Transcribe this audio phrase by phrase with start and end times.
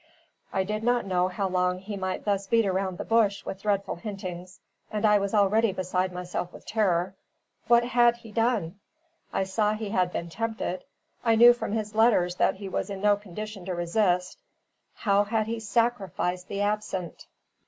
[0.51, 3.97] I did not know how long he might thus beat about the bush with dreadful
[3.97, 4.59] hintings,
[4.91, 7.13] and I was already beside myself with terror.
[7.67, 8.79] What had he done?
[9.31, 10.85] I saw he had been tempted;
[11.23, 14.39] I knew from his letters that he was in no condition to resist.
[14.95, 17.27] How had he sacrificed the absent?